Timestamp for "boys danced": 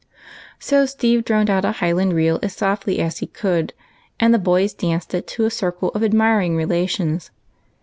4.39-5.13